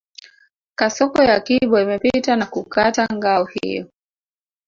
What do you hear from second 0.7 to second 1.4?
Kasoko ya